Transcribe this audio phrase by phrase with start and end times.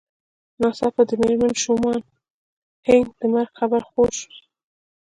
[0.61, 1.99] ناڅاپه د مېرمن شومان
[2.87, 4.31] هينک د مرګ خبر خپور شو